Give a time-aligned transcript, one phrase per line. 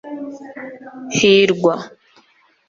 [1.17, 1.75] Hirwa